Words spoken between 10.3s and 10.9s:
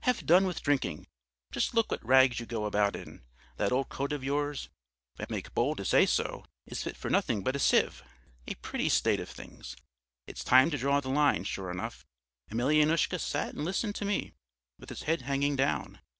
time to